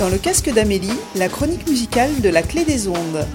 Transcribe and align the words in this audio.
Dans 0.00 0.08
le 0.08 0.16
casque 0.16 0.50
d'Amélie, 0.50 0.88
la 1.14 1.28
chronique 1.28 1.68
musicale 1.68 2.22
de 2.22 2.30
la 2.30 2.40
clé 2.40 2.64
des 2.64 2.88
ondes. 2.88 3.26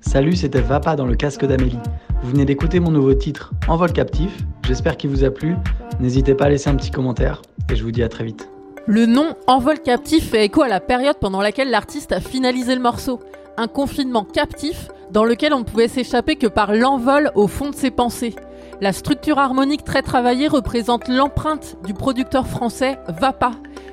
Salut, 0.00 0.34
c'était 0.34 0.60
Vapa 0.60 0.96
dans 0.96 1.06
le 1.06 1.14
casque 1.14 1.46
d'Amélie. 1.46 1.78
Vous 2.22 2.30
venez 2.30 2.44
d'écouter 2.44 2.80
mon 2.80 2.90
nouveau 2.90 3.14
titre, 3.14 3.52
Envol 3.68 3.92
captif. 3.92 4.36
J'espère 4.66 4.96
qu'il 4.96 5.10
vous 5.10 5.24
a 5.24 5.30
plu. 5.30 5.54
N'hésitez 6.00 6.34
pas 6.34 6.46
à 6.46 6.48
laisser 6.48 6.68
un 6.68 6.74
petit 6.74 6.90
commentaire 6.90 7.42
et 7.70 7.76
je 7.76 7.84
vous 7.84 7.92
dis 7.92 8.02
à 8.02 8.08
très 8.08 8.24
vite. 8.24 8.50
Le 8.86 9.06
nom 9.06 9.36
Envol 9.46 9.78
captif 9.78 10.30
fait 10.30 10.46
écho 10.46 10.62
à 10.62 10.68
la 10.68 10.80
période 10.80 11.16
pendant 11.20 11.40
laquelle 11.40 11.70
l'artiste 11.70 12.12
a 12.12 12.20
finalisé 12.20 12.74
le 12.74 12.80
morceau. 12.80 13.20
Un 13.56 13.68
confinement 13.68 14.24
captif 14.24 14.88
dans 15.12 15.24
lequel 15.24 15.52
on 15.52 15.60
ne 15.60 15.64
pouvait 15.64 15.88
s'échapper 15.88 16.36
que 16.36 16.46
par 16.46 16.74
l'envol 16.74 17.30
au 17.34 17.46
fond 17.46 17.70
de 17.70 17.74
ses 17.74 17.90
pensées. 17.90 18.34
La 18.80 18.92
structure 18.92 19.38
harmonique 19.38 19.84
très 19.84 20.02
travaillée 20.02 20.48
représente 20.48 21.06
l'empreinte 21.08 21.76
du 21.86 21.94
producteur 21.94 22.46
français 22.46 22.98
Vapa. 23.08 23.52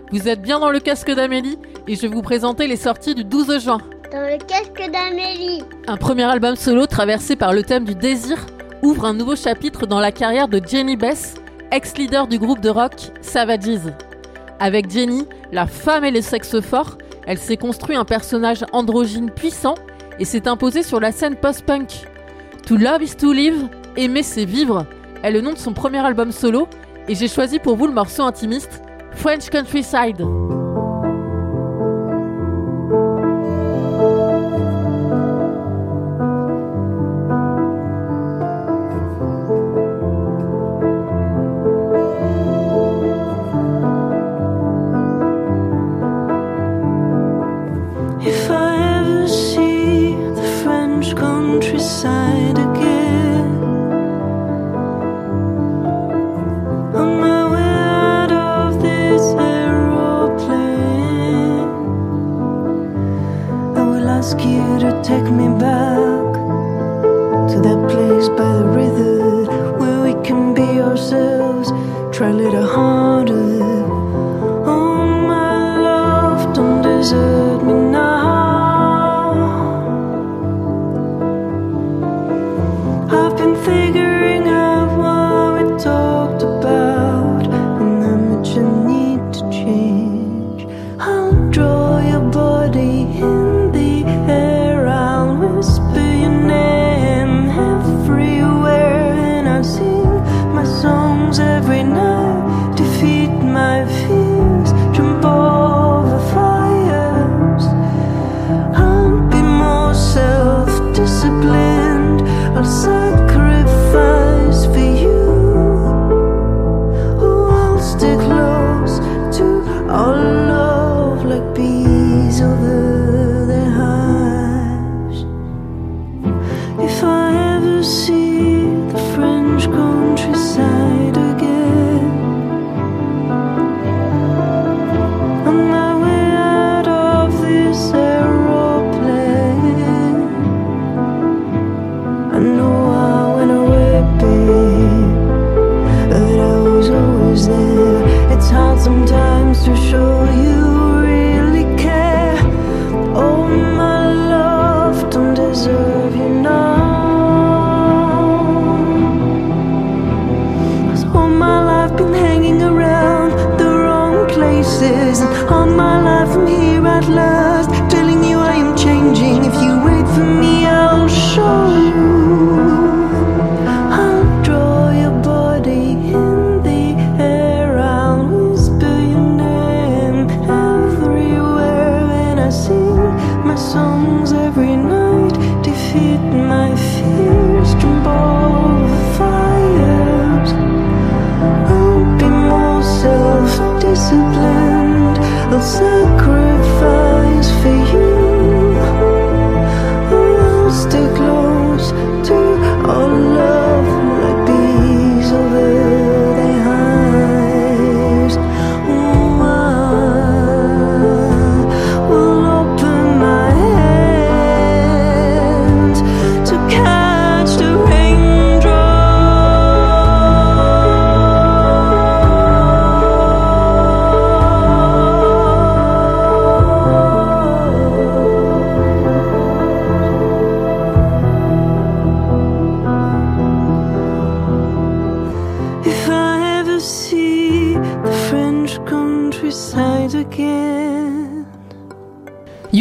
Vous 0.09 0.29
êtes 0.29 0.41
bien 0.41 0.59
dans 0.59 0.69
le 0.69 0.79
casque 0.79 1.11
d'Amélie 1.11 1.59
et 1.85 1.95
je 1.95 2.03
vais 2.03 2.07
vous 2.07 2.21
présenter 2.21 2.65
les 2.65 2.77
sorties 2.77 3.13
du 3.13 3.25
12 3.25 3.61
juin 3.61 3.79
dans 4.09 4.21
le 4.21 4.37
casque 4.37 4.89
d'Amélie. 4.89 5.61
Un 5.85 5.97
premier 5.97 6.23
album 6.23 6.55
solo 6.55 6.85
traversé 6.85 7.35
par 7.35 7.51
le 7.51 7.61
thème 7.61 7.83
du 7.83 7.93
désir 7.93 8.37
ouvre 8.81 9.03
un 9.03 9.13
nouveau 9.13 9.35
chapitre 9.35 9.85
dans 9.85 9.99
la 9.99 10.13
carrière 10.13 10.47
de 10.47 10.61
Jenny 10.65 10.95
Bess, 10.95 11.35
ex-leader 11.71 12.27
du 12.27 12.39
groupe 12.39 12.61
de 12.61 12.69
rock 12.69 12.93
Savages. 13.19 13.91
Avec 14.61 14.89
Jenny, 14.89 15.25
la 15.51 15.67
femme 15.67 16.05
et 16.05 16.11
les 16.11 16.21
sexes 16.21 16.61
forts, 16.61 16.97
elle 17.25 17.37
s'est 17.37 17.57
construit 17.57 17.97
un 17.97 18.05
personnage 18.05 18.63
androgyne 18.71 19.29
puissant 19.29 19.75
et 20.19 20.25
s'est 20.25 20.47
imposée 20.47 20.83
sur 20.83 21.01
la 21.01 21.11
scène 21.11 21.35
post-punk. 21.35 22.07
To 22.65 22.77
Love 22.77 23.03
is 23.03 23.15
to 23.17 23.33
Live, 23.33 23.67
Aimer 23.97 24.23
c'est 24.23 24.45
vivre, 24.45 24.85
est 25.21 25.31
le 25.31 25.41
nom 25.41 25.51
de 25.51 25.57
son 25.57 25.73
premier 25.73 25.99
album 25.99 26.31
solo 26.31 26.69
et 27.09 27.15
j'ai 27.15 27.27
choisi 27.27 27.59
pour 27.59 27.75
vous 27.75 27.87
le 27.87 27.93
morceau 27.93 28.23
intimiste 28.23 28.83
French 29.17 29.49
Countryside. 29.49 30.46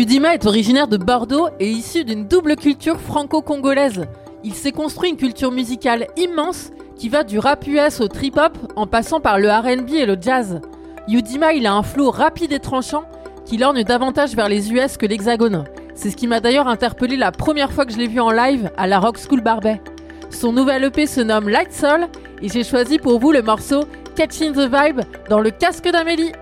Est 0.02 0.46
originaire 0.46 0.88
de 0.88 0.96
Bordeaux 0.96 1.48
et 1.58 1.70
issu 1.70 2.04
d'une 2.04 2.26
double 2.26 2.56
culture 2.56 3.00
franco-congolaise. 3.00 4.06
Il 4.44 4.52
s'est 4.52 4.72
construit 4.72 5.10
une 5.10 5.16
culture 5.16 5.50
musicale 5.50 6.06
immense 6.16 6.70
qui 6.96 7.08
va 7.08 7.24
du 7.24 7.38
rap 7.38 7.66
US 7.66 8.00
au 8.00 8.08
trip-hop 8.08 8.58
en 8.76 8.86
passant 8.86 9.20
par 9.20 9.38
le 9.38 9.50
RB 9.50 9.90
et 9.94 10.06
le 10.06 10.16
jazz. 10.20 10.60
Yudima, 11.08 11.52
il 11.52 11.66
a 11.66 11.74
un 11.74 11.82
flow 11.82 12.10
rapide 12.10 12.52
et 12.52 12.58
tranchant 12.58 13.04
qui 13.44 13.56
lorgne 13.56 13.84
davantage 13.84 14.34
vers 14.34 14.48
les 14.48 14.72
US 14.72 14.96
que 14.96 15.06
l'Hexagone. 15.06 15.64
C'est 15.94 16.10
ce 16.10 16.16
qui 16.16 16.26
m'a 16.26 16.40
d'ailleurs 16.40 16.68
interpellé 16.68 17.16
la 17.16 17.32
première 17.32 17.72
fois 17.72 17.86
que 17.86 17.92
je 17.92 17.98
l'ai 17.98 18.08
vu 18.08 18.20
en 18.20 18.30
live 18.30 18.70
à 18.76 18.86
la 18.86 18.98
Rock 18.98 19.18
School 19.18 19.40
Barbet. 19.40 19.80
Son 20.30 20.52
nouvel 20.52 20.84
EP 20.84 21.06
se 21.06 21.20
nomme 21.20 21.48
Light 21.48 21.72
Soul 21.72 22.08
et 22.42 22.48
j'ai 22.48 22.64
choisi 22.64 22.98
pour 22.98 23.18
vous 23.18 23.32
le 23.32 23.42
morceau 23.42 23.84
Catching 24.14 24.52
the 24.52 24.68
Vibe 24.70 25.00
dans 25.30 25.40
le 25.40 25.50
casque 25.50 25.88
d'Amélie. 25.90 26.32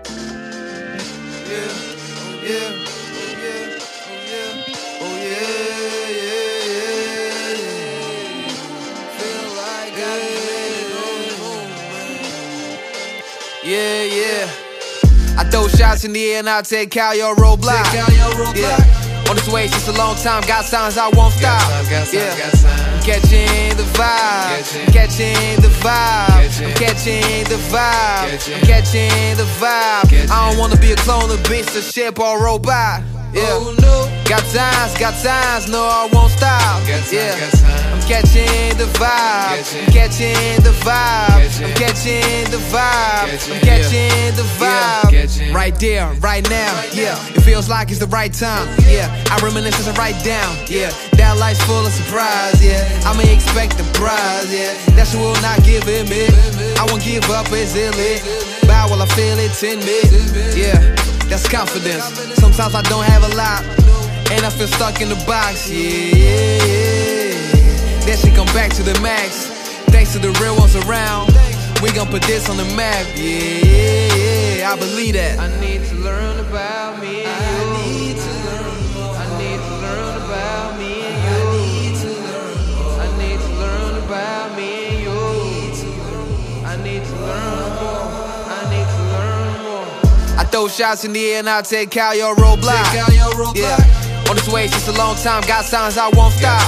I 15.37 15.43
throw 15.49 15.67
shots 15.67 16.03
in 16.03 16.13
the 16.13 16.23
air 16.33 16.39
and 16.39 16.49
I 16.49 16.61
take 16.61 16.95
out 16.97 17.17
your 17.17 17.35
roadblock. 17.35 17.91
Yeah. 18.55 18.77
On 19.29 19.35
this 19.35 19.51
way 19.51 19.67
since 19.67 19.87
a 19.87 19.93
long 19.97 20.15
time, 20.17 20.43
got 20.45 20.65
signs 20.65 20.97
I 20.99 21.09
won't 21.09 21.33
stop. 21.33 21.61
yeah. 22.13 22.29
I'm 22.93 23.01
catching 23.01 23.75
the 23.75 23.83
vibe. 23.97 24.93
Catching 24.93 25.61
the 25.61 25.69
vibe. 25.81 26.61
I'm 26.61 26.73
catching 26.75 27.43
the 27.45 27.57
vibe. 27.73 28.55
I'm 28.55 28.61
catching 28.67 29.35
the 29.37 29.47
vibe. 29.57 30.29
I 30.29 30.49
don't 30.49 30.59
wanna 30.59 30.77
be 30.77 30.91
a 30.91 30.95
clone 30.97 31.31
of 31.31 31.43
beast, 31.49 31.75
a 31.75 31.81
ship 31.81 32.19
or 32.19 32.43
robot. 32.43 33.01
Yeah. 33.33 33.41
Oh, 33.49 33.75
no. 33.81 34.14
Got 34.25 34.41
times, 34.51 34.97
got 34.97 35.13
times, 35.21 35.69
no, 35.69 35.83
I 35.83 36.09
won't 36.11 36.31
stop. 36.31 36.81
yeah. 37.11 37.37
I'm 37.93 38.01
catching 38.09 38.75
the 38.75 38.89
vibe. 38.97 39.61
I'm 39.61 39.93
catching 39.93 40.63
the 40.65 40.73
vibe. 40.81 41.61
I'm 41.61 41.73
catching 41.77 42.49
the 42.49 42.57
vibe. 42.73 43.29
I'm 43.53 43.61
catching 43.61 44.35
the 44.35 44.41
vibe. 44.57 45.53
Right 45.53 45.79
there, 45.79 46.11
right 46.21 46.43
now. 46.49 46.73
Yeah. 46.91 47.21
It 47.35 47.41
feels 47.41 47.69
like 47.69 47.91
it's 47.91 47.99
the 47.99 48.07
right 48.07 48.33
time. 48.33 48.67
Yeah. 48.89 49.13
I 49.29 49.37
reminisce 49.45 49.79
as 49.79 49.87
I 49.89 49.93
write 49.93 50.17
down. 50.23 50.57
Yeah. 50.67 50.89
That 51.13 51.37
life's 51.37 51.61
full 51.61 51.85
of 51.85 51.91
surprise. 51.91 52.65
Yeah. 52.65 52.81
I 53.05 53.15
may 53.15 53.31
expect 53.31 53.77
the 53.77 53.83
prize. 53.93 54.51
Yeah. 54.51 54.73
That 54.97 55.13
you 55.13 55.19
will 55.19 55.39
not 55.45 55.63
give 55.63 55.87
it 55.87 56.09
me. 56.09 56.25
I 56.81 56.85
won't 56.89 57.03
give 57.03 57.29
up, 57.29 57.45
it's 57.51 57.75
illit. 57.77 58.25
Bow 58.67 58.89
while 58.89 59.03
I 59.03 59.05
feel 59.13 59.37
it 59.37 59.53
in 59.61 59.79
me. 59.85 60.59
Yeah 60.59 61.05
that's 61.29 61.47
confidence. 61.49 62.05
Sometimes 62.35 62.75
I 62.75 62.81
don't 62.83 63.03
have 63.03 63.23
a 63.23 63.35
lot, 63.35 63.63
and 64.31 64.45
I 64.45 64.49
feel 64.49 64.67
stuck 64.67 65.01
in 65.01 65.09
the 65.09 65.23
box, 65.25 65.69
yeah. 65.69 66.15
Then 68.05 68.17
come 68.35 68.47
back 68.47 68.71
to 68.73 68.83
the 68.83 68.99
max. 69.01 69.47
Thanks 69.91 70.13
to 70.13 70.19
the 70.19 70.31
real 70.41 70.55
ones 70.57 70.75
around. 70.75 71.31
We 71.81 71.91
gon' 71.91 72.07
put 72.07 72.23
this 72.23 72.49
on 72.49 72.57
the 72.57 72.65
map, 72.75 73.05
yeah. 73.15 74.71
I 74.71 74.75
believe 74.77 75.13
that. 75.13 75.39
I 75.39 75.47
need 75.59 75.85
to 75.85 75.95
learn 75.95 76.39
about 76.39 76.99
me 77.01 77.23
and 77.23 77.41
you. 77.45 77.61
I 77.61 77.79
need 77.85 78.17
to 78.17 78.31
learn. 78.45 78.65
I 79.15 79.25
need 79.37 79.59
to 79.59 79.73
learn 79.83 80.15
about 80.25 80.77
me 80.79 81.01
and 81.05 81.17
you. 81.25 81.37
I 81.39 81.57
need 81.57 81.95
to 82.01 82.09
learn. 82.25 82.57
I 82.99 83.07
need 83.17 83.39
to 83.39 83.49
learn. 83.59 83.75
I 86.65 86.75
need 86.83 87.03
to 87.05 87.15
learn 87.15 87.69
more. 87.79 88.09
I 88.49 88.67
need 88.69 88.87
to 88.87 89.01
learn 89.13 89.63
more. 89.63 90.39
I 90.39 90.43
throw 90.51 90.67
shots 90.67 91.05
in 91.05 91.13
the 91.13 91.25
air 91.31 91.39
and 91.39 91.49
I 91.49 91.61
take 91.61 91.95
out 91.95 92.17
your 92.17 92.35
roadblock. 92.35 92.91
Take 92.91 93.01
out 93.01 93.13
your 93.13 93.31
roadblock. 93.33 93.55
Yeah. 93.55 94.04
On 94.29 94.35
this 94.35 94.49
way 94.49 94.67
since 94.67 94.87
a 94.87 94.93
long 94.93 95.15
time, 95.15 95.41
got 95.47 95.65
signs 95.65 95.97
I 95.97 96.09
won't 96.09 96.33
stop. 96.33 96.61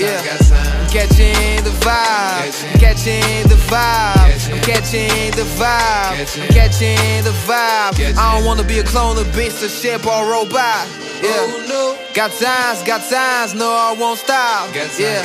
Yeah. 0.00 0.16
I'm 0.16 0.88
catching 0.88 1.62
the 1.62 1.70
vibe. 1.84 2.80
Catching 2.80 3.48
the 3.48 3.56
vibe. 3.68 4.52
I'm 4.52 4.60
catching 4.62 5.30
the 5.32 5.44
vibe. 5.60 6.16
I'm 6.40 6.48
catching 6.48 7.24
the 7.24 7.34
vibe. 7.46 8.16
I 8.16 8.34
don't 8.34 8.46
wanna 8.46 8.64
be 8.64 8.78
a 8.78 8.84
clone 8.84 9.18
of 9.18 9.26
beast, 9.36 9.62
a 9.62 9.68
ship 9.68 10.06
or 10.06 10.24
robot. 10.30 10.88
Yeah. 11.22 11.96
Got 12.14 12.32
signs, 12.32 12.82
got 12.82 13.00
signs, 13.02 13.54
no, 13.54 13.70
I 13.70 13.94
won't 13.98 14.18
stop. 14.18 14.74
Yeah. 14.74 15.22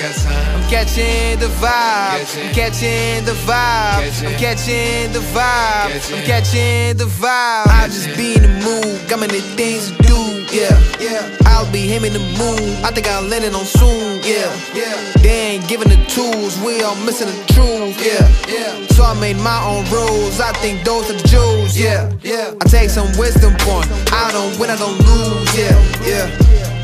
I'm 0.55 0.69
catching 0.69 1.39
the 1.39 1.47
vibe. 1.59 2.19
I'm 2.37 2.53
catching 2.53 3.25
the 3.25 3.33
vibe. 3.47 4.27
I'm 4.27 4.35
catching 4.37 5.11
the 5.13 5.19
vibe. 5.19 6.15
I'm 6.15 6.23
catching 6.25 6.97
the 6.97 7.05
vibe. 7.05 7.67
I 7.67 7.87
just 7.87 8.15
be 8.15 8.35
in 8.35 8.43
the 8.43 8.49
mood. 8.63 9.09
Got 9.09 9.19
many 9.21 9.39
things 9.55 9.91
to 9.91 10.03
do. 10.03 10.26
Yeah. 10.57 11.37
I'll 11.45 11.71
be 11.71 11.85
him 11.85 12.03
in 12.03 12.13
the 12.13 12.25
moon. 12.41 12.83
I 12.83 12.89
think 12.89 13.07
I'll 13.07 13.21
land 13.21 13.45
it 13.45 13.53
on 13.53 13.65
soon. 13.65 14.17
Yeah. 14.25 14.49
Yeah. 14.73 14.97
They 15.21 15.53
ain't 15.53 15.67
giving 15.67 15.89
the 15.89 16.01
tools. 16.09 16.57
We 16.65 16.81
all 16.81 16.95
missing 17.05 17.29
the 17.29 17.37
truth. 17.53 17.93
Yeah. 18.01 18.25
Yeah. 18.49 18.73
So 18.97 19.03
I 19.03 19.13
made 19.19 19.37
my 19.37 19.61
own 19.65 19.85
rules. 19.93 20.39
I 20.39 20.53
think 20.53 20.83
those 20.83 21.09
are 21.09 21.13
the 21.13 21.27
Jews. 21.27 21.77
Yeah. 21.77 22.09
Yeah. 22.23 22.57
I 22.61 22.65
take 22.69 22.89
some 22.89 23.05
wisdom 23.17 23.53
point. 23.61 23.85
I 24.11 24.31
don't 24.33 24.57
win, 24.57 24.69
I 24.69 24.77
don't 24.77 24.97
lose. 24.97 25.49
Yeah. 25.53 25.77
Yeah. 26.01 26.25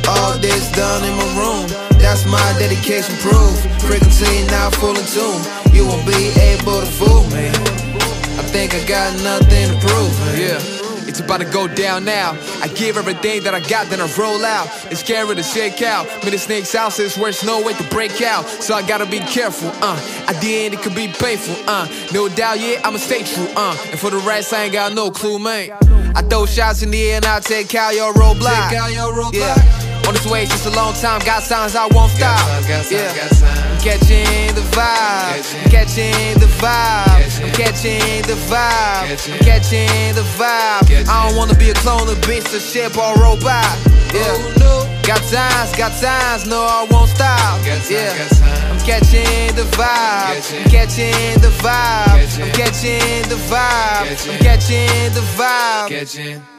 All 0.08 0.38
this 0.38 0.72
done 0.74 1.02
in 1.06 1.16
my 1.18 1.30
room. 1.42 1.66
That's 1.98 2.26
my 2.30 2.46
dedication 2.60 3.16
proof. 3.26 3.58
Frequency 3.82 4.46
now 4.54 4.70
full 4.70 4.94
in 4.94 5.06
tune. 5.10 5.42
You 5.74 5.88
won't 5.88 6.06
be 6.06 6.30
able 6.38 6.82
to 6.82 6.90
fool 6.94 7.26
me. 7.34 7.50
I 8.38 8.44
think 8.54 8.76
I 8.76 8.86
got 8.86 9.18
nothing 9.24 9.74
to 9.74 9.78
prove. 9.82 10.14
Yeah. 10.38 10.73
It's 11.14 11.20
about 11.20 11.42
to 11.42 11.46
go 11.46 11.68
down 11.68 12.06
now. 12.06 12.32
I 12.60 12.68
give 12.70 12.98
everything 12.98 13.44
that 13.44 13.54
I 13.54 13.60
got, 13.60 13.86
then 13.86 14.02
I 14.02 14.12
roll 14.18 14.44
out. 14.44 14.66
It's 14.90 15.02
scary 15.02 15.36
to 15.36 15.44
shake 15.44 15.84
out. 15.84 16.08
Many 16.24 16.38
snake's 16.38 16.74
house 16.74 16.98
is 16.98 17.16
where 17.16 17.32
there's 17.32 17.44
no 17.44 17.62
way 17.62 17.74
to 17.74 17.84
break 17.90 18.20
out. 18.24 18.48
So 18.48 18.74
I 18.74 18.82
gotta 18.82 19.06
be 19.06 19.20
careful, 19.20 19.70
uh. 19.84 20.26
At 20.28 20.42
the 20.42 20.66
end, 20.66 20.74
it 20.74 20.82
could 20.82 20.96
be 20.96 21.08
painful, 21.08 21.54
uh. 21.70 21.88
No 22.12 22.30
doubt, 22.30 22.60
yeah, 22.60 22.82
I'ma 22.84 22.98
stay 22.98 23.22
true, 23.22 23.48
uh. 23.56 23.78
And 23.92 24.00
for 24.00 24.10
the 24.10 24.18
rest, 24.18 24.54
I 24.54 24.64
ain't 24.64 24.74
got 24.74 24.94
no 24.94 25.12
clue, 25.12 25.38
man. 25.38 25.70
I 26.16 26.24
throw 26.24 26.48
shots 26.48 26.82
in 26.82 26.90
the 26.90 27.04
air 27.04 27.18
and 27.18 27.26
I 27.26 27.42
take 27.42 27.76
out 27.76 27.94
your 27.94 28.12
roadblock. 28.14 28.70
take 28.70 28.80
out 28.80 28.92
your 28.92 29.14
roadblock. 29.14 29.34
Yeah. 29.34 29.93
On 30.08 30.14
this 30.14 30.26
way 30.26 30.46
since 30.46 30.66
a 30.66 30.72
long 30.72 30.94
time, 30.94 31.20
got 31.26 31.44
signs 31.44 31.76
I 31.76 31.88
won't 31.88 32.12
stop. 32.12 32.40
Yeah, 32.92 33.08
I'm 33.08 33.80
catching 33.80 34.54
the 34.54 34.62
vibe. 34.76 35.64
I'm 35.64 35.70
catching 35.72 36.40
the 36.40 36.48
vibe. 36.60 37.44
I'm 37.44 37.52
catching 37.54 38.22
the 38.28 38.36
vibe. 38.52 39.08
I'm 39.32 39.40
catching 39.40 40.16
the 40.16 40.24
vibe. 40.38 41.08
I 41.08 41.28
don't 41.28 41.38
wanna 41.38 41.56
be 41.56 41.70
a 41.70 41.74
clone 41.76 42.08
of 42.10 42.20
beast, 42.28 42.54
a 42.54 42.60
ship 42.60 42.98
or 42.98 43.16
robot. 43.16 43.66
Yeah, 44.14 44.38
got 45.08 45.24
signs, 45.24 45.76
got 45.76 45.92
signs, 45.94 46.46
no, 46.46 46.62
I 46.62 46.86
won't 46.92 47.10
stop. 47.10 47.64
Yeah, 47.90 48.12
I'm 48.70 48.80
catching 48.86 49.56
the 49.56 49.64
vibe. 49.74 50.36
I'm 50.54 50.70
catching 50.70 51.40
the 51.42 51.50
vibe. 51.64 52.44
I'm 52.44 52.52
catching 52.52 53.24
the 53.30 53.40
vibe. 53.50 54.06
I'm 54.30 54.40
catching 54.40 55.14
the 55.14 55.22
vibe. 55.38 56.53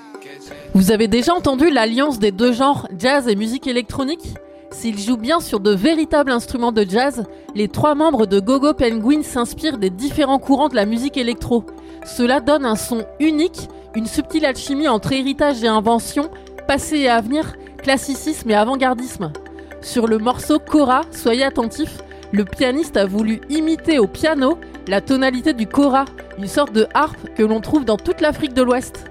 Vous 0.74 0.90
avez 0.90 1.06
déjà 1.06 1.32
entendu 1.32 1.70
l'alliance 1.70 2.18
des 2.18 2.32
deux 2.32 2.52
genres, 2.52 2.88
jazz 2.98 3.28
et 3.28 3.36
musique 3.36 3.68
électronique? 3.68 4.34
S'ils 4.72 4.98
jouent 4.98 5.16
bien 5.16 5.38
sur 5.38 5.60
de 5.60 5.70
véritables 5.70 6.32
instruments 6.32 6.72
de 6.72 6.82
jazz, 6.82 7.26
les 7.54 7.68
trois 7.68 7.94
membres 7.94 8.26
de 8.26 8.40
Gogo 8.40 8.74
Penguin 8.74 9.22
s'inspirent 9.22 9.78
des 9.78 9.90
différents 9.90 10.40
courants 10.40 10.68
de 10.68 10.74
la 10.74 10.84
musique 10.84 11.16
électro. 11.16 11.64
Cela 12.04 12.40
donne 12.40 12.64
un 12.66 12.74
son 12.74 13.04
unique, 13.20 13.68
une 13.94 14.06
subtile 14.06 14.44
alchimie 14.44 14.88
entre 14.88 15.12
héritage 15.12 15.62
et 15.62 15.68
invention, 15.68 16.28
passé 16.66 16.98
et 16.98 17.08
avenir, 17.08 17.54
classicisme 17.78 18.50
et 18.50 18.56
avant-gardisme. 18.56 19.32
Sur 19.80 20.08
le 20.08 20.18
morceau 20.18 20.58
Cora, 20.58 21.02
soyez 21.12 21.44
attentifs, 21.44 21.98
le 22.32 22.44
pianiste 22.44 22.96
a 22.96 23.06
voulu 23.06 23.40
imiter 23.48 24.00
au 24.00 24.08
piano 24.08 24.58
la 24.88 25.00
tonalité 25.00 25.52
du 25.52 25.68
kora, 25.68 26.04
une 26.36 26.48
sorte 26.48 26.72
de 26.72 26.88
harpe 26.94 27.32
que 27.36 27.44
l'on 27.44 27.60
trouve 27.60 27.84
dans 27.84 27.96
toute 27.96 28.20
l'Afrique 28.20 28.54
de 28.54 28.62
l'Ouest. 28.62 29.04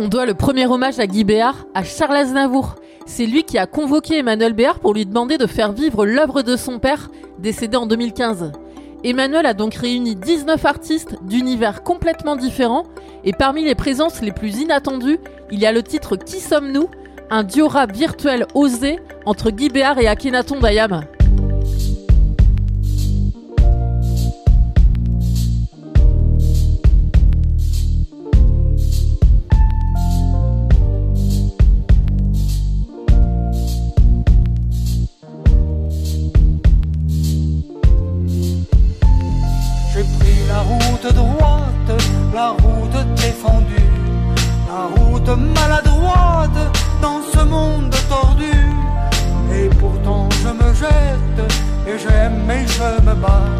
On 0.00 0.06
doit 0.06 0.26
le 0.26 0.34
premier 0.34 0.64
hommage 0.64 1.00
à 1.00 1.08
Guy 1.08 1.24
Béard 1.24 1.66
à 1.74 1.82
Charles 1.82 2.18
Aznavour. 2.18 2.76
C'est 3.04 3.26
lui 3.26 3.42
qui 3.42 3.58
a 3.58 3.66
convoqué 3.66 4.18
Emmanuel 4.18 4.52
Béard 4.52 4.78
pour 4.78 4.94
lui 4.94 5.04
demander 5.04 5.38
de 5.38 5.46
faire 5.48 5.72
vivre 5.72 6.06
l'œuvre 6.06 6.42
de 6.42 6.54
son 6.54 6.78
père, 6.78 7.10
décédé 7.40 7.76
en 7.76 7.86
2015. 7.86 8.52
Emmanuel 9.02 9.44
a 9.44 9.54
donc 9.54 9.74
réuni 9.74 10.14
19 10.14 10.64
artistes 10.64 11.16
d'univers 11.22 11.82
complètement 11.82 12.36
différents, 12.36 12.84
et 13.24 13.32
parmi 13.32 13.64
les 13.64 13.74
présences 13.74 14.20
les 14.20 14.30
plus 14.30 14.60
inattendues, 14.60 15.18
il 15.50 15.58
y 15.58 15.66
a 15.66 15.72
le 15.72 15.82
titre 15.82 16.14
Qui 16.14 16.38
sommes-nous 16.38 16.88
un 17.28 17.42
duo 17.42 17.66
rap 17.66 17.90
virtuel 17.90 18.46
osé 18.54 19.00
entre 19.26 19.50
Guy 19.50 19.68
Béard 19.68 19.98
et 19.98 20.06
Akhenaton 20.06 20.60
Dayam. 20.60 21.06
La 40.58 40.64
route 40.64 41.14
droite, 41.14 41.92
la 42.34 42.48
route 42.48 43.14
défendue, 43.14 43.90
la 44.66 44.84
route 44.96 45.28
maladroite 45.28 46.60
dans 47.00 47.20
ce 47.32 47.44
monde 47.44 47.94
tordu. 48.08 48.56
Et 49.54 49.68
pourtant 49.76 50.28
je 50.42 50.48
me 50.60 50.74
jette, 50.74 51.40
et 51.86 51.96
j'aime 52.02 52.50
et 52.50 52.66
je 52.66 52.90
me 53.06 53.14
bats. 53.14 53.52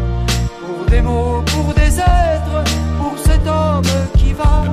Pour 0.65 0.85
des 0.91 1.01
mots, 1.01 1.41
pour 1.53 1.73
des 1.73 1.99
êtres, 1.99 2.63
pour 2.99 3.15
cet 3.17 3.47
homme 3.47 3.93
qui 4.17 4.33
va. 4.33 4.65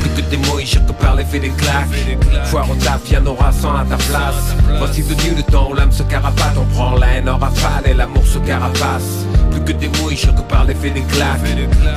Plus 0.00 0.22
que 0.22 0.30
des 0.30 0.38
mots, 0.38 0.58
je 0.64 0.78
que 0.78 0.92
par 0.92 1.16
l'effet 1.16 1.38
des 1.38 1.50
claques. 1.50 2.00
Foire 2.44 2.70
au 2.70 2.74
taf, 2.76 3.10
y'en 3.10 3.26
aura 3.26 3.52
sans 3.52 3.74
à 3.76 3.84
ta 3.84 3.96
place. 3.96 4.54
Voici 4.78 5.02
venu 5.02 5.36
le 5.36 5.42
temps 5.42 5.68
où 5.70 5.74
l'âme 5.74 5.92
se 5.92 6.02
carapate. 6.02 6.56
On 6.56 6.64
prend 6.74 6.96
la 6.96 7.08
haine 7.08 7.28
en 7.28 7.36
rafale 7.36 7.86
et 7.90 7.94
l'amour 7.94 8.26
se 8.26 8.38
carapace. 8.38 9.26
Plus 9.64 9.74
que 9.74 9.78
des 9.78 9.88
mots, 9.88 10.10
je 10.10 10.26
que 10.26 10.42
par 10.42 10.64
l'effet 10.64 10.90
des 10.90 11.02
claques. 11.02 11.40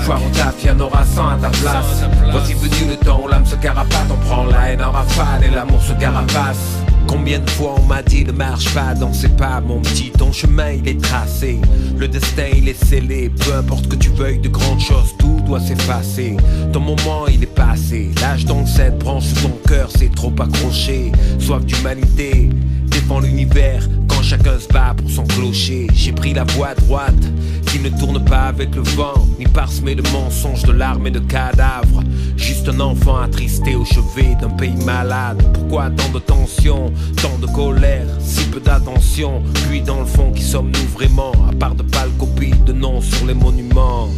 Foire 0.02 0.21
au 0.23 0.30
taf, 0.36 0.63
y'en 0.63 0.80
aura 0.80 1.04
sans 1.06 1.30
à 1.30 1.36
ta 1.36 1.49
place. 1.49 2.04
Voici 2.32 2.54
venu 2.54 2.91
le 2.91 2.95
temps 2.97 3.21
où 3.23 3.28
l'âme 3.28 3.45
se 3.45 3.56
carapate. 3.56 4.08
On 4.10 4.26
prend 4.26 4.45
la 4.45 4.71
haine 4.71 4.84
en 4.84 4.91
rafale 4.91 5.43
et 5.43 5.49
l'amour 5.49 5.82
se 5.82 5.93
carapace. 5.93 6.84
Combien 7.08 7.39
de 7.39 7.49
fois 7.49 7.76
on 7.78 7.84
m'a 7.84 8.02
dit 8.02 8.23
ne 8.23 8.32
marche 8.32 8.73
pas 8.73 8.93
dans 8.95 9.13
ces 9.13 9.30
pas 9.30 9.62
mon 9.62 9.82
petit 9.82 10.10
ton 10.12 10.32
chemin 10.32 10.71
il 10.71 10.88
est 10.88 11.02
tracé 11.02 11.60
Le 11.97 12.08
destin 12.08 12.47
il 12.56 12.67
est 12.67 12.86
scellé 12.86 13.30
Peu 13.30 13.54
importe 13.54 13.88
que 13.88 13.95
tu 13.95 14.10
veuilles 14.10 14.39
de 14.39 14.47
grandes 14.47 14.80
choses 14.80 15.13
Tout 15.19 15.39
doit 15.45 15.60
s'effacer 15.60 16.38
Ton 16.71 16.80
moment 16.80 17.28
il 17.28 17.43
est 17.43 17.56
passé 17.56 18.12
L'âge 18.21 18.45
donc 18.45 18.67
cette 18.67 18.97
branche 18.99 19.26
ton 19.41 19.52
cœur 19.67 19.89
c'est 19.95 20.15
trop 20.15 20.34
accroché 20.39 21.12
Soif 21.39 21.63
d'humanité 21.65 22.49
Défends 22.88 23.19
l'univers 23.19 23.88
chacun 24.34 24.60
se 24.60 24.67
bat 24.67 24.96
pour 24.98 25.10
son 25.10 25.24
clocher. 25.26 25.88
J'ai 25.93 26.12
pris 26.12 26.34
la 26.34 26.43
voie 26.43 26.74
droite 26.74 27.24
qui 27.67 27.80
ne 27.80 27.89
tourne 27.89 28.24
pas 28.24 28.48
avec 28.48 28.76
le 28.76 28.82
vent 28.82 29.28
Ni 29.38 29.46
parsemé 29.46 29.96
de 29.96 30.04
mensonges, 30.10 30.63
de 30.63 30.72
larmes 30.72 31.08
et 31.08 31.12
de 31.12 31.19
cadavres. 31.19 32.04
Juste 32.36 32.67
un 32.67 32.80
enfant 32.80 33.17
attristé 33.17 33.76
au 33.76 33.86
chevet 33.86 34.36
d'un 34.41 34.50
pays 34.50 34.76
malade. 34.86 35.43
Pourquoi 35.54 35.91
tant 35.91 36.10
de 36.10 36.19
tension, 36.19 36.91
tant 37.22 37.38
de 37.39 37.48
colère, 37.48 38.08
si 38.19 38.46
peu 38.46 38.60
d'attention? 38.60 39.43
Puis 39.69 39.82
dans 39.82 40.00
le 40.00 40.06
fond 40.06 40.32
qui 40.32 40.41
sommes-nous 40.41 40.88
vraiment 40.93 41.32
À 41.50 41.56
part 41.56 41.76
de 41.76 41.84
pâles 41.84 42.12
copies 42.17 42.56
de 42.65 42.74
noms 42.74 43.02
sur 43.02 43.28
les 43.28 43.36
monuments? 43.36 44.10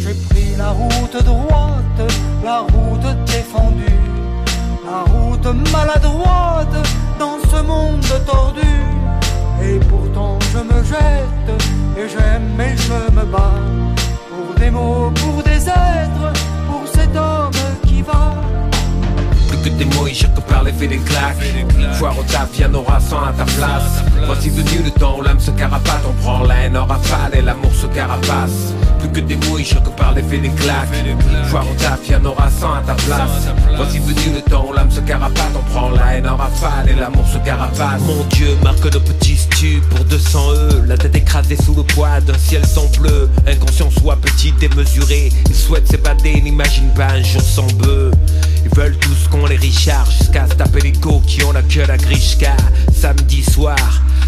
J'ai 0.00 0.14
pris 0.28 0.56
la 0.56 0.70
route 0.70 1.24
droite, 1.24 2.12
la 2.44 2.60
route 2.60 3.24
défendue, 3.26 4.00
la 4.84 5.02
route 5.12 5.72
maladroite 5.72 6.76
dans 7.18 7.38
ce 7.50 7.62
monde 7.62 8.04
tordu. 8.24 8.84
Et 9.66 9.78
pourtant 9.90 10.38
je 10.52 10.58
me 10.58 10.82
jette, 10.84 11.50
et 11.96 12.08
j'aime 12.08 12.60
et 12.60 12.76
je 12.76 12.98
me 13.16 13.24
bats. 13.24 13.60
Pour 14.30 14.54
des 14.60 14.70
mots, 14.70 15.10
pour 15.22 15.42
des 15.42 15.68
êtres, 15.68 16.32
pour 16.68 16.86
cet 16.86 17.14
homme 17.16 17.50
qui 17.86 18.02
va. 18.02 18.34
Plus 19.64 19.70
que 19.70 19.78
des 19.78 19.84
mots, 19.96 20.06
je 20.12 20.26
que 20.26 20.40
par 20.46 20.62
l'effet 20.62 20.86
des 20.86 20.98
claques. 20.98 21.38
Foire 21.94 22.18
au 22.18 22.22
taf, 22.24 22.50
y'en 22.58 22.74
aura 22.74 23.00
sans 23.00 23.24
à 23.24 23.32
ta 23.32 23.44
place. 23.44 24.04
Voici 24.26 24.50
venu 24.50 24.84
le 24.84 24.90
temps 24.90 25.16
où 25.18 25.22
l'âme 25.22 25.40
se 25.40 25.50
carapate 25.52 26.02
On 26.06 26.12
prend 26.22 26.42
la 26.42 26.64
haine 26.64 26.76
en 26.76 26.84
rafale 26.84 27.32
et 27.32 27.40
l'amour 27.40 27.74
se 27.74 27.86
carapace. 27.86 28.74
Plus 28.98 29.08
que 29.08 29.20
des 29.20 29.36
mots, 29.36 29.56
je 29.56 29.74
que 29.76 29.88
par 29.96 30.12
l'effet 30.12 30.36
des 30.36 30.50
claques. 30.50 30.92
Foire 31.44 31.64
au 31.70 31.74
taf, 31.76 32.06
y'en 32.10 32.22
aura 32.26 32.50
sans 32.50 32.74
à 32.74 32.82
ta 32.82 32.92
place. 32.92 33.48
Voici 33.74 34.00
venu 34.00 34.34
le 34.34 34.42
temps 34.42 34.66
où 34.68 34.74
l'âme 34.74 34.90
se 34.90 35.00
carapate 35.00 35.52
On 35.56 35.72
prend 35.72 35.88
la 35.88 36.14
haine 36.14 36.28
en 36.28 36.36
rafale 36.36 36.90
et 36.90 36.94
l'amour 37.00 37.26
se 37.26 37.38
carapace. 37.38 38.02
Mon 38.02 38.22
Dieu, 38.24 38.48
marque 38.62 38.90
de 38.90 38.98
petits 38.98 39.38
stupes 39.38 39.88
pour 39.88 40.04
200 40.04 40.52
E 40.52 40.84
La 40.86 40.98
tête 40.98 41.16
écrasée 41.16 41.56
sous 41.56 41.74
le 41.74 41.84
poids 41.84 42.20
d'un 42.20 42.36
ciel 42.36 42.66
sans 42.66 42.90
bleu. 43.00 43.30
Inconscient 43.46 43.90
soit 43.90 44.16
petit 44.16 44.52
et 44.60 44.68
mesuré 44.76 45.32
Ils 45.48 45.54
souhaitent 45.54 45.88
s'évader, 45.88 46.42
n'imagine 46.42 46.90
pas 46.90 47.12
un 47.12 47.22
jour 47.22 47.40
sans 47.40 47.66
bœuf. 47.78 48.12
Ils 48.64 48.74
veulent 48.74 48.96
tous 48.96 49.28
qu'on 49.30 49.46
les 49.46 49.53
richards 49.56 50.10
Jusqu'à 50.10 50.46
se 50.48 50.54
taper 50.54 50.80
les 50.80 50.92
go 50.92 51.22
qui 51.26 51.42
ont 51.44 51.52
la 51.52 51.62
queue 51.62 51.88
à 51.88 51.96
Grishka. 51.96 52.56
Samedi 52.92 53.42
soir 53.42 53.76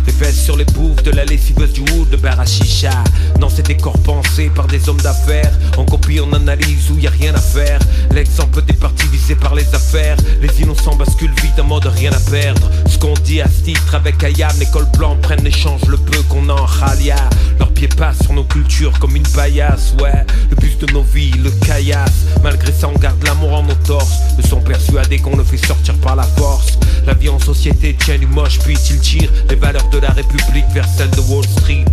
les 0.06 0.12
fesses 0.12 0.44
sur 0.44 0.56
les 0.56 0.64
bouffes 0.66 1.02
de 1.02 1.10
la 1.10 1.24
lessiveuse 1.24 1.72
du 1.72 1.80
wood 1.80 2.08
de 2.10 2.16
bar 2.16 2.38
à 2.38 2.46
chicha 2.46 2.92
Dans 3.40 3.48
ces 3.48 3.62
décors 3.62 3.98
pensés 3.98 4.50
par 4.54 4.66
des 4.68 4.88
hommes 4.88 5.00
d'affaires 5.00 5.52
On 5.76 5.84
copie, 5.84 6.20
on 6.20 6.32
analyse 6.32 6.90
où 6.90 6.98
y 6.98 7.08
a 7.08 7.10
rien 7.10 7.34
à 7.34 7.40
faire. 7.40 7.80
L'exemple 8.12 8.62
des 8.62 8.72
parties 8.72 9.08
visées 9.08 9.34
par 9.34 9.54
les 9.54 9.66
affaires. 9.74 10.16
Les 10.40 10.62
innocents 10.62 10.94
basculent 10.94 11.34
vite 11.42 11.58
en 11.58 11.64
mode 11.64 11.86
rien 11.86 12.12
à 12.12 12.30
perdre. 12.30 12.70
Ce 12.88 12.98
qu'on 12.98 13.14
dit 13.14 13.40
à 13.40 13.48
ce 13.48 13.64
titre 13.64 13.94
avec 13.94 14.22
Ayam 14.22 14.52
Les 14.60 14.66
cols 14.66 14.88
blancs 14.96 15.20
prennent 15.20 15.42
l'échange 15.42 15.82
le 15.88 15.96
peu 15.96 16.22
qu'on 16.28 16.48
en 16.48 16.66
Khalia 16.66 17.16
Leurs 17.58 17.72
pieds 17.72 17.88
passent 17.88 18.22
sur 18.22 18.32
nos 18.32 18.44
cultures 18.44 18.96
comme 19.00 19.16
une 19.16 19.26
paillasse 19.26 19.94
Ouais, 20.00 20.24
le 20.50 20.56
bus 20.56 20.78
de 20.78 20.92
nos 20.92 21.02
vies, 21.02 21.32
le 21.32 21.50
caillasse. 21.50 22.26
Malgré 22.44 22.72
ça 22.72 22.88
on 22.88 22.98
garde 22.98 23.22
l'amour 23.24 23.54
en 23.54 23.62
nos 23.64 23.74
torses 23.74 24.05
Persuadés 25.06 25.18
qu'on 25.18 25.36
le 25.36 25.44
fait 25.44 25.64
sortir 25.64 25.94
par 25.98 26.16
la 26.16 26.24
force 26.24 26.78
La 27.06 27.14
vie 27.14 27.28
en 27.28 27.38
société 27.38 27.94
tient 27.94 28.18
du 28.18 28.26
moche 28.26 28.58
puis 28.58 28.76
il 28.90 29.00
tire 29.00 29.30
Les 29.48 29.54
valeurs 29.54 29.88
de 29.90 29.98
la 29.98 30.10
République 30.10 30.64
vers 30.72 30.88
celle 30.88 31.10
de 31.10 31.20
Wall 31.20 31.44
Street. 31.44 31.84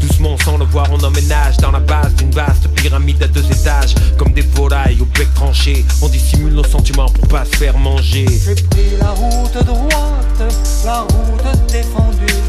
Doucement, 0.00 0.36
sans 0.44 0.56
le 0.56 0.64
voir, 0.64 0.86
on 0.92 0.98
emménage 1.02 1.56
dans 1.58 1.72
la 1.72 1.80
base 1.80 2.14
d'une 2.14 2.30
vaste 2.30 2.68
pyramide 2.76 3.22
à 3.22 3.28
deux 3.28 3.44
étages. 3.50 3.94
Comme 4.16 4.32
des 4.32 4.42
volailles 4.42 4.98
au 5.00 5.04
bec 5.18 5.32
tranché, 5.34 5.84
on 6.00 6.08
dissimule 6.08 6.54
nos 6.54 6.64
sentiments 6.64 7.08
pour 7.08 7.26
pas 7.28 7.44
se 7.44 7.56
faire 7.56 7.76
manger. 7.76 8.26
J'ai 8.28 8.54
pris 8.54 8.96
la 9.00 9.10
route 9.10 9.64
droite, 9.64 10.54
la 10.84 11.00
route 11.00 11.72
défendue, 11.72 12.40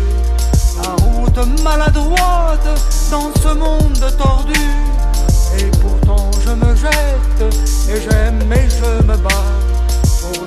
la 0.83 1.03
route 1.03 1.63
maladroite 1.63 2.79
dans 3.09 3.31
ce 3.41 3.53
monde 3.55 4.17
tordu. 4.17 4.59
Et 5.57 5.71
pourtant 5.81 6.29
je 6.45 6.51
me 6.51 6.75
jette, 6.75 7.55
et 7.89 8.01
j'aime 8.09 8.53
et 8.53 8.69
je 8.69 9.03
me 9.03 9.17
bats. 9.17 9.60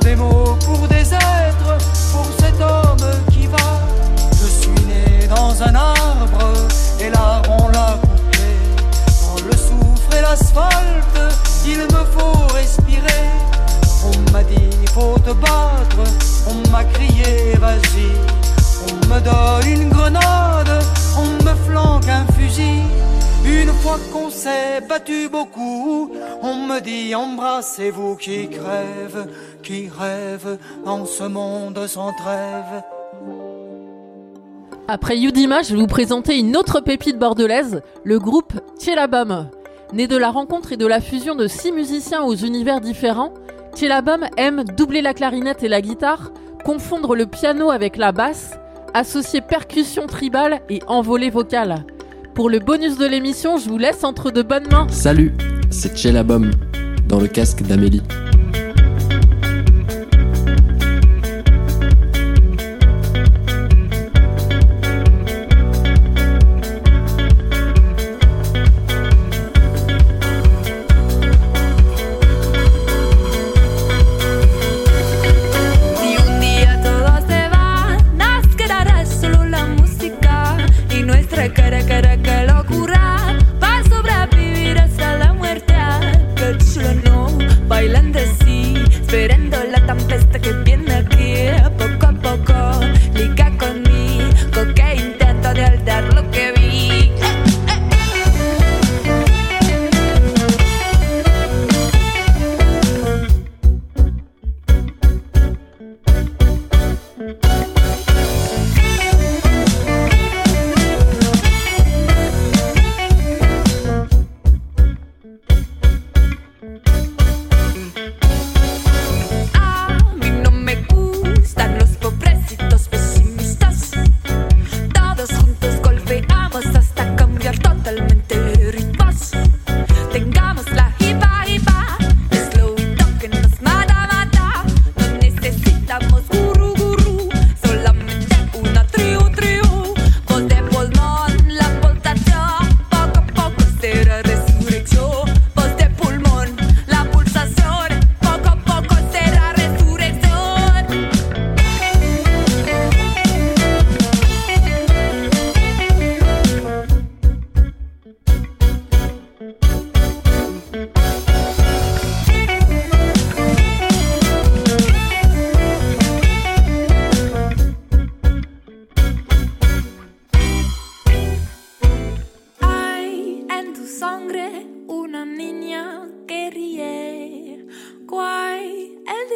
Des 0.04 0.16
mots, 0.16 0.58
pour 0.66 0.86
des 0.86 1.14
êtres, 1.14 1.78
pour 2.12 2.26
cet 2.38 2.60
homme 2.60 3.08
qui 3.32 3.46
va. 3.46 3.80
Je 4.32 4.46
suis 4.46 4.86
né 4.86 5.26
dans 5.28 5.62
un 5.62 5.74
arbre, 5.74 6.52
et 7.00 7.08
là 7.08 7.40
on 7.48 7.68
l'a 7.68 7.98
coupé. 8.02 8.46
Dans 9.22 9.46
le 9.46 9.52
soufre 9.52 10.14
et 10.18 10.20
l'asphalte, 10.20 11.34
il 11.64 11.78
me 11.78 12.04
faut 12.14 12.54
respirer. 12.54 13.30
On 14.04 14.30
m'a 14.30 14.42
dit 14.42 14.68
faut 14.92 15.18
te 15.20 15.32
battre, 15.32 16.04
on 16.48 16.70
m'a 16.70 16.84
crié 16.84 17.56
vas-y. 17.58 18.12
On 18.86 19.06
me 19.06 19.20
donne 19.20 19.66
une 19.66 19.88
grenade, 19.88 20.43
qu'on 24.14 24.30
s'est 24.30 24.80
battu 24.88 25.28
beaucoup, 25.28 26.12
on 26.40 26.54
me 26.68 26.80
dit 26.80 27.16
embrassez-vous 27.16 28.14
qui 28.14 28.48
crève, 28.48 29.26
qui 29.60 29.88
rêve 29.88 30.56
dans 30.84 31.04
ce 31.04 31.24
monde 31.24 31.84
sans 31.88 32.12
trêve. 32.12 32.84
Après 34.86 35.18
Yudima, 35.18 35.62
je 35.62 35.74
vais 35.74 35.80
vous 35.80 35.88
présenter 35.88 36.38
une 36.38 36.56
autre 36.56 36.78
pépite 36.78 37.18
bordelaise, 37.18 37.82
le 38.04 38.20
groupe 38.20 38.52
Tielabam. 38.78 39.50
Né 39.92 40.06
de 40.06 40.16
la 40.16 40.30
rencontre 40.30 40.72
et 40.72 40.76
de 40.76 40.86
la 40.86 41.00
fusion 41.00 41.34
de 41.34 41.48
six 41.48 41.72
musiciens 41.72 42.22
aux 42.22 42.36
univers 42.36 42.80
différents, 42.80 43.34
Tielabam 43.74 44.26
aime 44.36 44.62
doubler 44.62 45.02
la 45.02 45.14
clarinette 45.14 45.64
et 45.64 45.68
la 45.68 45.80
guitare, 45.80 46.30
confondre 46.64 47.16
le 47.16 47.26
piano 47.26 47.72
avec 47.72 47.96
la 47.96 48.12
basse, 48.12 48.52
associer 48.94 49.40
percussion 49.40 50.06
tribale 50.06 50.60
et 50.70 50.80
envolée 50.86 51.30
vocale. 51.30 51.84
Pour 52.34 52.50
le 52.50 52.58
bonus 52.58 52.98
de 52.98 53.06
l'émission, 53.06 53.58
je 53.58 53.68
vous 53.68 53.78
laisse 53.78 54.02
entre 54.02 54.32
de 54.32 54.42
bonnes 54.42 54.66
mains. 54.68 54.88
Salut, 54.90 55.32
c'est 55.70 55.96
Chelabom 55.96 56.50
dans 57.06 57.20
le 57.20 57.28
casque 57.28 57.62
d'Amélie. 57.62 58.02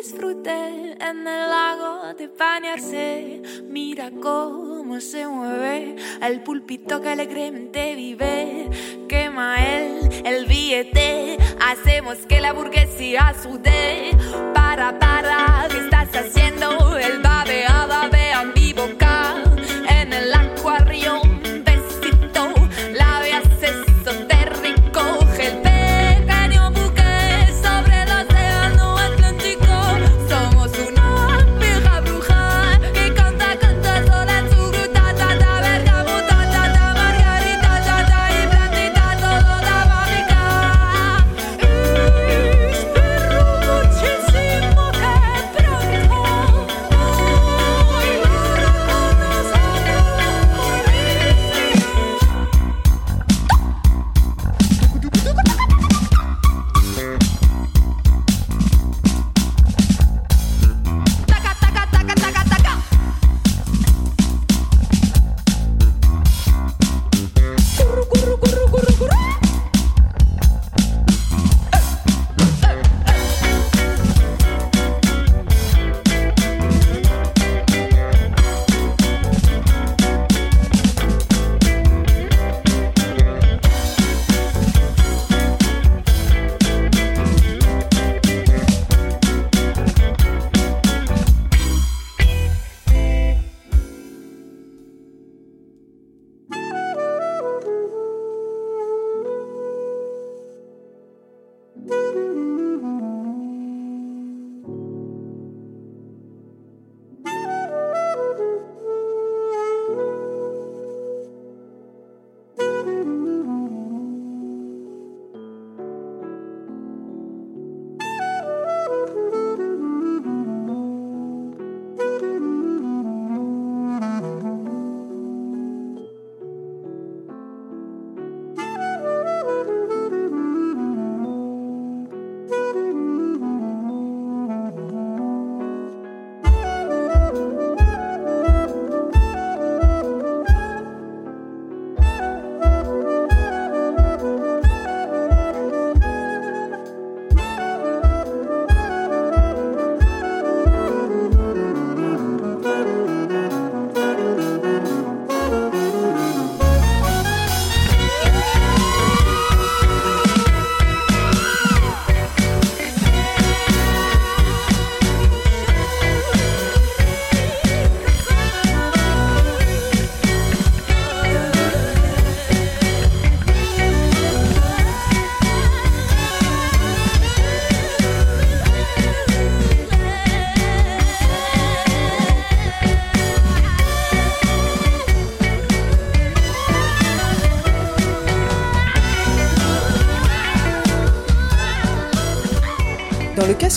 disfrute 0.09 0.97
en 1.01 1.19
el 1.27 1.51
lago 1.51 2.15
de 2.17 2.29
bañarse. 2.29 3.43
Mira 3.69 4.11
cómo 4.11 5.01
se 5.03 5.27
mueve 5.27 5.97
el 6.23 6.43
pulpito 6.43 7.03
que 7.03 7.11
alegremente 7.11 7.95
vive. 7.95 8.71
Quema 9.07 9.57
él 9.57 10.23
el 10.25 10.47
billete, 10.47 11.37
hacemos 11.61 12.17
que 12.27 12.41
la 12.41 12.55
burguesía 12.55 13.35
sude. 13.43 14.13
Para, 14.55 14.99
para, 14.99 15.67
¿qué 15.71 15.79
estás 15.79 16.09
haciendo? 16.17 16.97
El 16.97 17.21
babe, 17.21 17.67
a 17.67 17.87
babe. 17.87 18.18